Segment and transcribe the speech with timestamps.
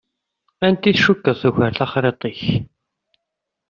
[0.65, 2.41] Anta i tcukkeḍ tuker taxṛiṭ-ik?